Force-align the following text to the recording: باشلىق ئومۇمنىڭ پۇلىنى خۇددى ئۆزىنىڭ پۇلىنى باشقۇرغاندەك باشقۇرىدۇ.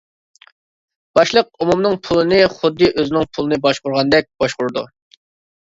باشلىق 1.19 1.51
ئومۇمنىڭ 1.65 1.99
پۇلىنى 2.09 2.41
خۇددى 2.57 2.91
ئۆزىنىڭ 2.97 3.29
پۇلىنى 3.35 3.61
باشقۇرغاندەك 3.69 4.31
باشقۇرىدۇ. 4.43 4.91